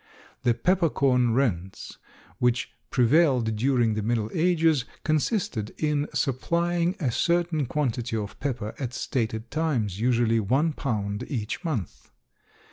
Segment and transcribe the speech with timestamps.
[0.41, 1.99] The pepper corn rents,
[2.39, 8.95] which prevailed during the Middle Ages, consisted in supplying a certain quantity of pepper at
[8.95, 12.09] stated times, usually one pound each month.